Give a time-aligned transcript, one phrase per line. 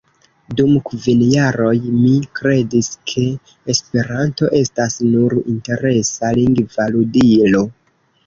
[0.59, 3.25] Dum kvin jaroj mi kredis, ke
[3.75, 7.63] Esperanto estas nur interesa lingva ludilo.